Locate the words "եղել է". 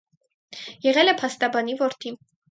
0.85-1.13